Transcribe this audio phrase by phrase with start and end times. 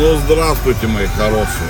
[0.00, 1.68] Ну, здравствуйте, мои хорошие.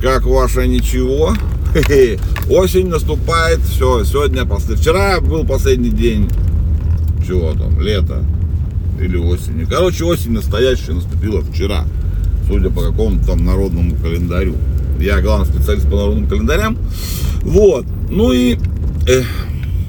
[0.00, 1.34] Как ваше ничего?
[2.48, 4.76] Осень наступает, все, сегодня, после...
[4.76, 6.30] вчера был последний день,
[7.26, 8.22] чего там, лето
[9.00, 9.64] или осени.
[9.64, 11.84] Короче, осень настоящая наступила вчера,
[12.46, 14.54] судя по какому-то там народному календарю.
[15.00, 16.78] Я главный специалист по народным календарям.
[17.42, 18.56] Вот, ну и
[19.08, 19.24] э,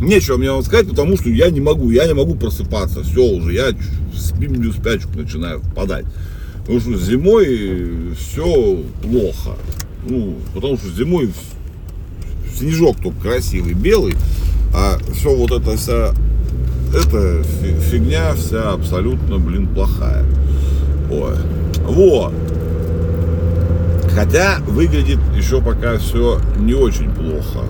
[0.01, 3.53] нечего мне вам сказать, потому что я не могу, я не могу просыпаться, все уже,
[3.53, 3.73] я
[4.11, 6.05] в спячку начинаю впадать.
[6.69, 9.57] Потому что зимой все плохо.
[10.07, 11.31] Ну, потому что зимой
[12.55, 14.13] снежок только красивый, белый,
[14.71, 16.13] а все вот это вся,
[16.93, 17.41] эта
[17.89, 20.23] фигня вся абсолютно, блин, плохая.
[21.11, 21.37] Ой.
[21.85, 22.35] Вот.
[24.13, 27.65] Хотя выглядит еще пока все не очень плохо.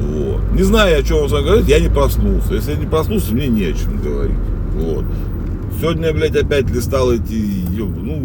[0.00, 0.52] Вот.
[0.52, 2.54] Не знаю, о чем вам говорить, я не проснулся.
[2.54, 4.34] Если я не проснулся, мне не о чем говорить.
[4.74, 5.04] Вот.
[5.84, 8.22] Сегодня, блядь, опять листал эти, ну,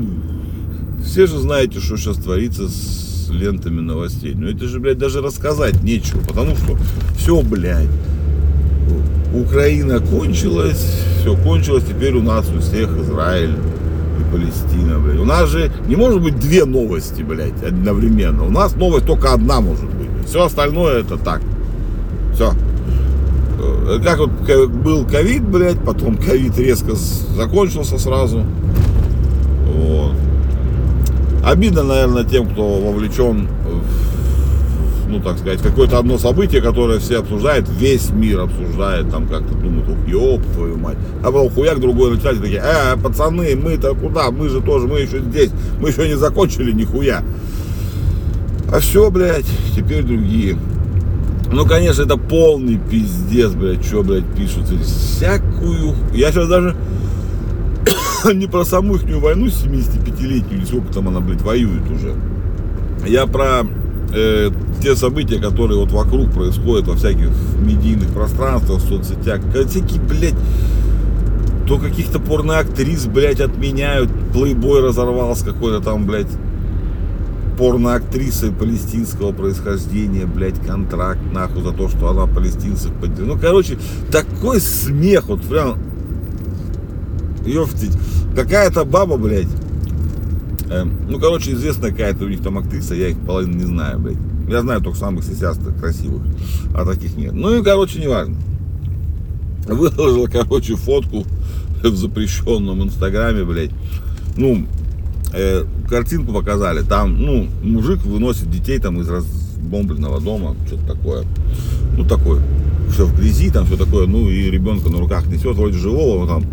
[1.04, 4.34] все же знаете, что сейчас творится с лентами новостей.
[4.34, 6.78] Но это же, блядь, даже рассказать нечего, потому что
[7.18, 7.90] все, блядь,
[9.34, 15.20] Украина кончилась, все кончилось, теперь у нас у всех Израиль и Палестина, блядь.
[15.20, 18.46] У нас же не может быть две новости, блядь, одновременно.
[18.46, 20.08] У нас новость только одна может быть.
[20.26, 21.42] Все остальное это так.
[22.34, 22.54] Все.
[24.04, 24.30] Как вот
[24.70, 26.94] был ковид, блядь, потом ковид резко
[27.36, 28.44] закончился сразу.
[29.66, 30.14] Вот.
[31.44, 37.68] Обидно, наверное, тем, кто вовлечен в, ну, так сказать, какое-то одно событие, которое все обсуждают,
[37.68, 40.98] весь мир обсуждает, там как-то думают, ух, ёб твою мать.
[41.22, 45.20] А потом хуяк другой начальник такие, э, пацаны, мы-то куда, мы же тоже, мы еще
[45.20, 45.50] здесь,
[45.82, 47.24] мы еще не закончили нихуя.
[48.72, 50.58] А все, блядь, теперь другие.
[51.52, 54.66] Ну, конечно, это полный пиздец, блядь, что, блядь, пишут.
[54.82, 55.96] Всякую...
[56.14, 56.76] Я сейчас даже
[58.34, 62.14] не про саму их войну 75-летнюю, или сколько там она, блядь, воюет уже.
[63.08, 63.66] Я про
[64.14, 64.52] э,
[64.82, 69.42] те события, которые вот вокруг происходят во всяких медийных пространствах, в соцсетях.
[69.68, 70.36] Всякие, блядь,
[71.68, 74.10] то каких-то порноактрис, блядь, отменяют.
[74.34, 76.32] Плейбой разорвался какой-то там, блядь,
[77.60, 83.36] порноактрисой палестинского происхождения, блядь, контракт, нахуй, за то, что она палестинцев поддерживает.
[83.36, 83.78] Ну, короче,
[84.10, 85.78] такой смех, вот прям,
[87.46, 87.92] ёфтить,
[88.34, 89.50] какая-то баба, блядь,
[90.70, 94.18] э, ну, короче, известная какая-то у них там актриса, я их половину не знаю, блядь.
[94.48, 96.24] Я знаю только самых сисястых, красивых,
[96.74, 97.34] а таких нет.
[97.34, 98.38] Ну и, короче, неважно.
[99.68, 101.26] Выложила, короче, фотку
[101.84, 103.72] в запрещенном инстаграме, блядь.
[104.38, 104.66] Ну,
[105.34, 111.26] э, картинку показали, там, ну, мужик выносит детей там из разбомбленного дома, что-то такое,
[111.98, 112.42] ну, такое,
[112.92, 116.44] все в грязи, там все такое, ну, и ребенка на руках несет, вроде живого, там,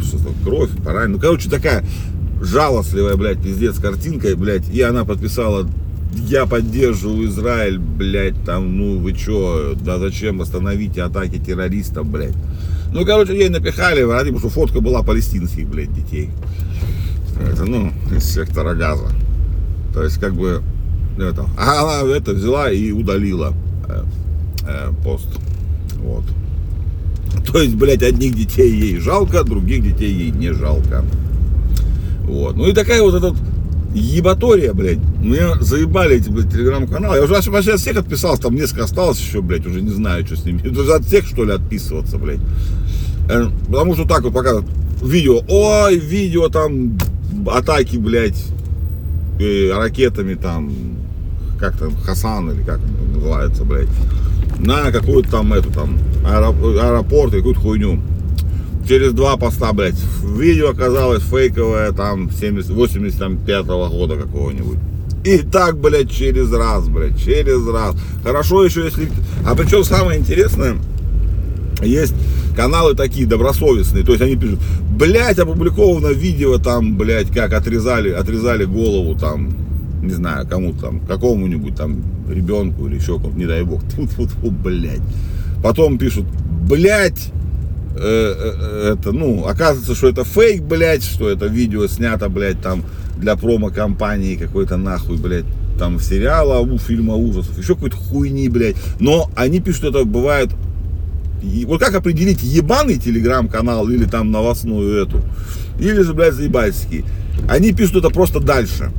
[0.44, 1.84] кровь, парань, ну, короче, такая
[2.40, 5.66] жалостливая, блядь, пиздец, картинка, блядь, и она подписала
[6.28, 12.34] я поддерживаю Израиль, блядь, там, ну вы чё, да зачем остановите атаки террористов, блядь.
[12.92, 16.30] Ну, короче, ей напихали, потому что фотка была палестинских, блядь, детей
[17.40, 19.10] это, ну, из сектора газа.
[19.92, 20.62] То есть, как бы,
[21.18, 23.54] это, она это взяла и удалила
[23.88, 24.02] э,
[24.66, 25.28] э, пост.
[25.96, 26.24] Вот.
[27.46, 31.04] То есть, блядь, одних детей ей жалко, других детей ей не жалко.
[32.24, 32.56] Вот.
[32.56, 33.34] Ну и такая вот эта
[33.94, 34.98] ебатория, блядь.
[35.20, 37.16] Меня заебали эти, блядь, телеграм-каналы.
[37.16, 40.36] Я уже вообще от всех отписался, там несколько осталось еще, блядь, уже не знаю, что
[40.36, 40.60] с ними.
[40.64, 42.40] Это от всех, что ли, отписываться, блядь.
[43.30, 44.62] Э, потому что так вот пока
[45.02, 46.98] видео, ой, видео там
[47.46, 48.42] атаки, блядь,
[49.38, 50.72] э, ракетами там,
[51.58, 53.88] как там, Хасан или как он называется, блядь,
[54.58, 58.00] на какую-то там эту там аэропорт какую-то хуйню.
[58.88, 64.78] Через два поста, блядь, видео оказалось фейковое там 70, 85 -го года какого-нибудь.
[65.24, 67.96] И так, блядь, через раз, блядь, через раз.
[68.22, 69.08] Хорошо еще, если...
[69.44, 70.76] А причем самое интересное,
[71.82, 72.14] есть
[72.56, 74.58] каналы такие добросовестные, то есть они пишут,
[74.90, 79.54] блядь, опубликовано видео там, блядь, как отрезали, отрезали голову там,
[80.02, 84.30] не знаю, кому-то там, какому-нибудь там ребенку или еще кому-то, не дай бог, тут вот,
[84.42, 85.02] вот, блядь.
[85.62, 86.24] Потом пишут,
[86.68, 87.30] блядь,
[87.96, 92.84] э, э, это, ну, оказывается, что это фейк, блядь, что это видео снято, блядь, там,
[93.18, 95.46] для промо-компании какой-то нахуй, блядь,
[95.78, 98.76] там, сериала, у фильма ужасов, еще какой-то хуйни, блядь.
[98.98, 100.50] Но они пишут, что это бывает
[101.66, 105.20] вот как определить ебаный телеграм-канал или там новостную эту,
[105.78, 107.04] или же, блядь, заебальский.
[107.48, 108.90] Они пишут это просто дальше,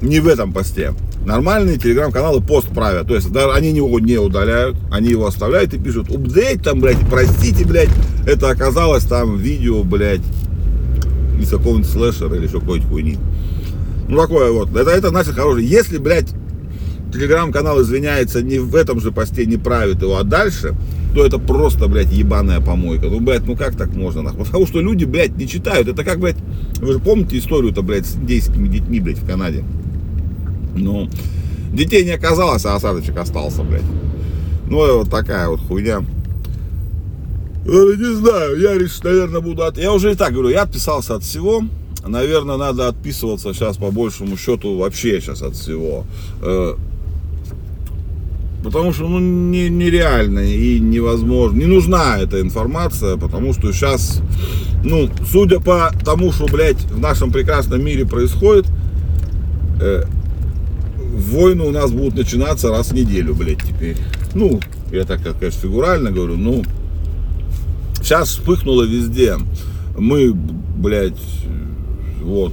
[0.00, 0.94] не в этом посте.
[1.24, 5.78] Нормальные телеграм-каналы пост правят, то есть да, они его не удаляют, они его оставляют и
[5.78, 7.90] пишут, упдейт там, блядь, простите, блядь,
[8.26, 10.20] это оказалось там видео, блядь,
[11.40, 13.18] из какого-нибудь слэшера или еще какой-нибудь хуйни.
[14.08, 14.74] Ну, такое вот.
[14.76, 15.64] Это, это значит хороший.
[15.64, 16.28] Если, блядь,
[17.12, 20.74] телеграм-канал извиняется не в этом же посте, не правит его, а дальше,
[21.16, 23.06] то это просто, блядь, ебаная помойка.
[23.06, 24.44] Ну, блядь, ну как так можно, нахуй?
[24.44, 25.88] Потому что люди, блядь, не читают.
[25.88, 26.36] Это как, блядь,
[26.76, 29.64] вы же помните историю-то, блядь, с индейскими детьми, блядь, в Канаде?
[30.76, 31.08] Ну,
[31.72, 33.80] детей не оказалось, а осадочек остался, блядь.
[34.68, 36.00] Ну, вот такая вот хуйня.
[37.64, 39.62] Не знаю, я, наверное, буду...
[39.62, 39.78] От...
[39.78, 41.62] Я уже и так говорю, я отписался от всего
[42.06, 46.04] наверное, надо отписываться сейчас по большему счету вообще сейчас от всего.
[48.66, 51.56] Потому что ну, не, нереально и невозможно.
[51.56, 54.20] Не нужна эта информация, потому что сейчас,
[54.82, 58.66] ну, судя по тому, что, блядь, в нашем прекрасном мире происходит,
[59.80, 60.02] э,
[60.96, 63.98] войны у нас будут начинаться раз в неделю, блядь, теперь.
[64.34, 64.58] Ну,
[64.90, 66.64] я так, конечно, фигурально говорю, ну,
[68.02, 69.36] сейчас вспыхнуло везде.
[69.96, 71.20] Мы, блядь,
[72.20, 72.52] вот.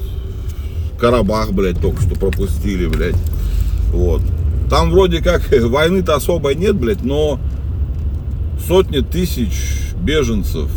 [1.00, 3.18] Карабах, блядь, только что пропустили, блядь.
[3.92, 4.22] Вот.
[4.70, 7.40] Там вроде как войны-то особо нет, блядь, но
[8.68, 10.70] сотни тысяч беженцев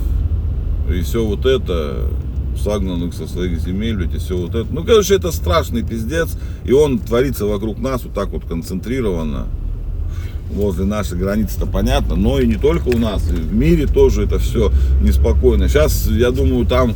[0.92, 2.08] и все вот это
[2.56, 4.66] согнанных со своих земель, блядь, и все вот это.
[4.70, 9.46] Ну, короче, это страшный пиздец, и он творится вокруг нас вот так вот концентрированно.
[10.50, 14.38] Возле нашей границы-то понятно, но и не только у нас, и в мире тоже это
[14.38, 14.70] все
[15.02, 15.68] неспокойно.
[15.68, 16.94] Сейчас, я думаю, там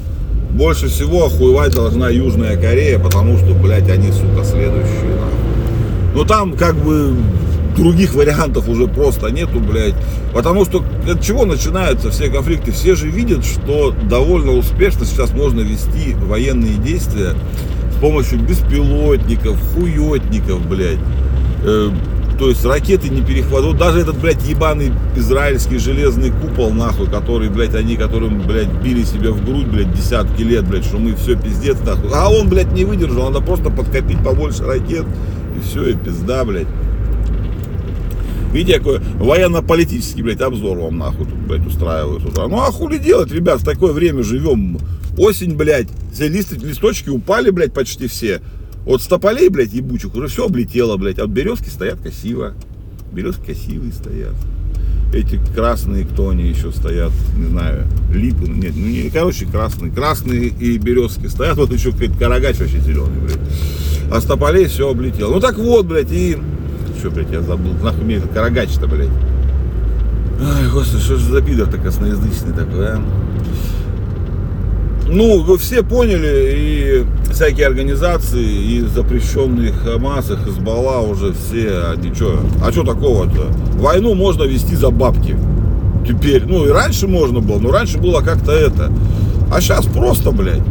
[0.52, 5.19] больше всего охуевать должна Южная Корея, потому что, блядь, они, сука, следующие.
[6.14, 7.14] Но там, как бы,
[7.76, 9.94] других вариантов уже просто нету, блядь.
[10.32, 12.72] Потому что от чего начинаются все конфликты?
[12.72, 17.34] Все же видят, что довольно успешно сейчас можно вести военные действия
[17.96, 20.98] с помощью беспилотников, хуетников, блядь.
[21.64, 21.90] Э,
[22.38, 23.78] то есть ракеты не перехватывают.
[23.78, 29.30] Даже этот, блядь, ебаный израильский железный купол, нахуй, который, блядь, они, которым, блядь, били себе
[29.30, 32.10] в грудь, блядь, десятки лет, блядь, что мы все пиздец, нахуй.
[32.14, 35.04] А он, блядь, не выдержал, надо просто подкопить побольше ракет,
[35.56, 36.68] и все, и пизда, блядь.
[38.52, 42.48] Видите, какой военно-политический, блядь, обзор вам, нахуй, тут, блядь, устраивают утра.
[42.48, 44.78] Ну, а хули делать, ребят, в такое время живем.
[45.16, 48.40] Осень, блядь, все лист, листочки упали, блядь, почти все.
[48.86, 51.18] От стополей, блядь, ебучих уже все облетело, блядь.
[51.18, 52.54] А от березки стоят красиво.
[53.12, 54.34] Березки красивые стоят.
[55.12, 59.90] Эти красные, кто они еще стоят, не знаю, липы, нет, ну не, короче, красные.
[59.90, 63.40] Красные и березки стоят, вот еще какой-то карагач вообще зеленый, блядь.
[64.12, 65.34] А с тополей все облетело.
[65.34, 66.38] Ну так вот, блядь, и...
[66.98, 69.08] Что, блядь, я забыл, нахуй мне это карагач-то, блядь.
[70.42, 73.02] Ай, господи, что же за пидор-то косноязычный такой, а?
[75.12, 82.14] Ну, вы все поняли, и всякие организации, и запрещенные Хамас, и Хезбалла уже все, они
[82.14, 83.48] что, а что такого-то?
[83.72, 85.36] Войну можно вести за бабки.
[86.06, 88.92] Теперь, ну и раньше можно было, но раньше было как-то это.
[89.52, 90.62] А сейчас просто, блядь.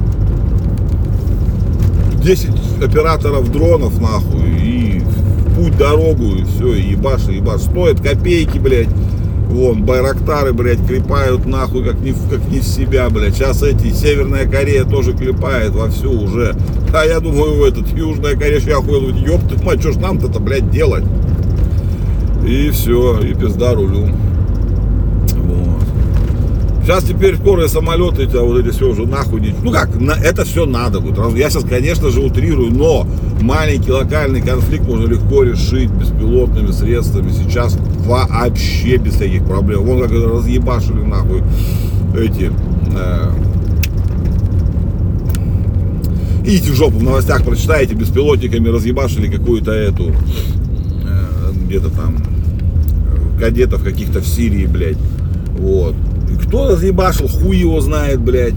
[2.24, 2.50] 10
[2.82, 5.04] операторов дронов, нахуй, и
[5.58, 7.64] путь дорогу, и все, и ебаш, и ебаш.
[7.64, 8.88] Стоит копейки, блядь.
[9.50, 13.36] Вон, байрактары, блядь, клепают нахуй, как не, как не в себя, блядь.
[13.36, 16.56] Сейчас эти, Северная Корея тоже клепает вовсю уже.
[16.94, 20.70] А я думаю, этот, Южная Корея, я охуел, ёб ты мать, что ж нам-то, блядь,
[20.70, 21.04] делать?
[22.48, 24.08] И все, и пизда рулю.
[26.90, 29.54] Сейчас теперь скорые самолеты, эти, вот эти все уже нахуй.
[29.62, 31.20] Ну как, на, это все надо будет.
[31.36, 33.06] Я сейчас, конечно же, утрирую, но
[33.42, 37.32] маленький локальный конфликт можно легко решить беспилотными средствами.
[37.32, 39.84] Сейчас вообще без всяких проблем.
[39.84, 41.44] Вон как разъебашили нахуй
[42.16, 42.52] эти...
[42.96, 43.32] Э,
[46.44, 52.18] идите в жопу, в новостях прочитаете, беспилотниками разъебашили какую-то эту, э, где-то там,
[53.40, 54.98] кадетов каких-то в Сирии, блядь.
[55.58, 55.96] Вот.
[56.46, 58.56] Кто разъебашил, хуй его знает, блядь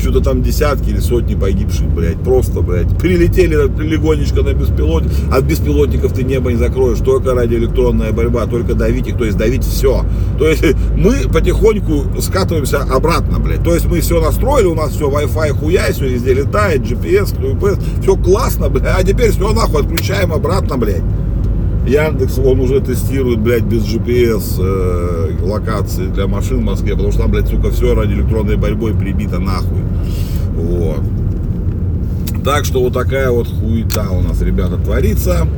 [0.00, 2.96] что-то там десятки или сотни погибших, блядь, просто, блядь.
[2.98, 9.08] Прилетели легонечко на беспилотник, от беспилотников ты небо не закроешь, только радиоэлектронная борьба, только давить
[9.08, 10.04] их, то есть давить все.
[10.38, 10.64] То есть
[10.96, 13.62] мы потихоньку скатываемся обратно, блядь.
[13.62, 17.80] То есть мы все настроили, у нас все Wi-Fi хуя, все везде летает, GPS, GPS,
[18.02, 21.02] все классно, блядь, а теперь все нахуй отключаем обратно, блядь.
[21.90, 27.22] Яндекс, он уже тестирует, блядь, без GPS э, локации для машин в Москве, потому что
[27.22, 29.82] там, блядь, сука, все ради электронной борьбой прибито нахуй.
[30.54, 31.00] Вот.
[32.44, 35.48] Так что вот такая вот хуета у нас, ребята, творится.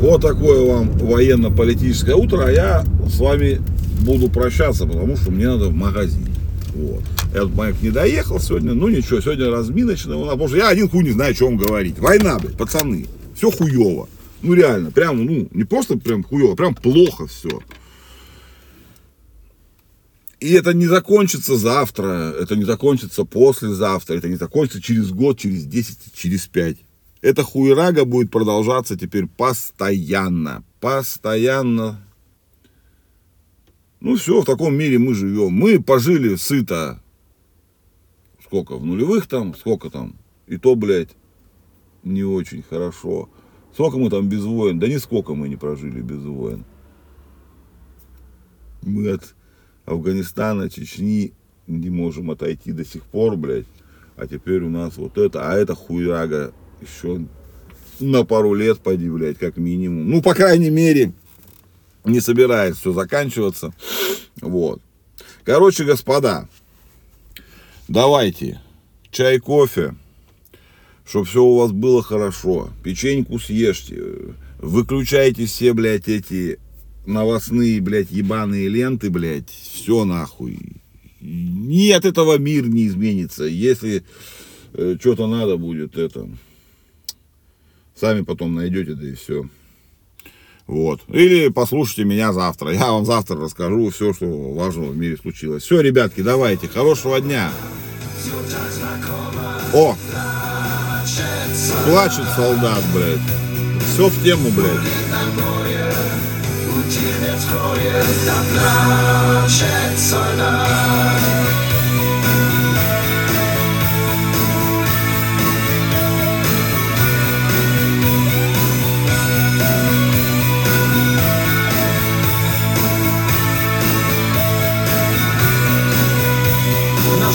[0.00, 2.44] Вот такое вам военно-политическое утро.
[2.46, 3.60] А я с вами
[4.00, 6.26] буду прощаться, потому что мне надо в магазин.
[6.74, 7.02] Вот.
[7.34, 8.72] Этот маяк не доехал сегодня.
[8.72, 10.16] Ну ничего, сегодня разминочный.
[10.16, 11.98] Потому что я один хуй не знаю, о чем говорить.
[11.98, 13.06] Война, блядь, пацаны.
[13.34, 14.08] Все хуево.
[14.46, 17.60] Ну реально, прям, ну, не просто прям хуево, прям плохо все.
[20.38, 25.64] И это не закончится завтра, это не закончится послезавтра, это не закончится через год, через
[25.64, 26.76] 10, через 5.
[27.22, 30.62] Эта хуерага будет продолжаться теперь постоянно.
[30.78, 32.06] Постоянно.
[33.98, 35.54] Ну все, в таком мире мы живем.
[35.54, 37.02] Мы пожили сыто.
[38.44, 38.76] Сколько?
[38.76, 39.56] В нулевых там?
[39.56, 40.14] Сколько там?
[40.46, 41.16] И то, блядь,
[42.04, 43.28] не очень хорошо.
[43.76, 44.78] Сколько мы там без войн?
[44.78, 46.64] Да нисколько мы не прожили без войн.
[48.80, 49.34] Мы от
[49.84, 51.34] Афганистана, Чечни
[51.66, 53.66] не можем отойти до сих пор, блядь.
[54.16, 57.26] А теперь у нас вот это, а это хуяга еще
[58.00, 60.08] на пару лет, пойди, блядь, как минимум.
[60.08, 61.12] Ну, по крайней мере,
[62.02, 63.74] не собирается все заканчиваться.
[64.40, 64.80] Вот.
[65.44, 66.48] Короче, господа,
[67.88, 68.58] давайте
[69.10, 69.94] чай, кофе,
[71.06, 72.70] чтобы все у вас было хорошо.
[72.82, 74.02] Печеньку съешьте.
[74.58, 76.58] Выключайте все, блядь, эти
[77.06, 80.58] новостные, блядь, ебаные ленты, блядь, все нахуй.
[81.20, 83.44] Ни от этого мир не изменится.
[83.44, 84.04] Если
[84.74, 86.28] э, что-то надо будет, это,
[87.94, 89.48] сами потом найдете, да и все.
[90.66, 91.00] Вот.
[91.08, 92.72] Или послушайте меня завтра.
[92.72, 95.62] Я вам завтра расскажу все, что важного в мире случилось.
[95.62, 96.66] Все, ребятки, давайте.
[96.66, 97.52] Хорошего дня.
[99.72, 99.96] О!
[101.86, 103.18] Плачет солдат, блядь.
[103.92, 104.70] Все в тему, блядь.
[106.86, 111.45] Ucieknie twoje, ta placie soldat